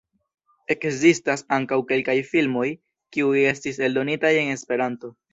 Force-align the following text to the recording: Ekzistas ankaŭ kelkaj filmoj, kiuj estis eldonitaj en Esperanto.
Ekzistas 0.75 1.41
ankaŭ 1.57 1.77
kelkaj 1.91 2.15
filmoj, 2.29 2.65
kiuj 3.17 3.43
estis 3.51 3.77
eldonitaj 3.89 4.33
en 4.39 4.51
Esperanto. 4.55 5.13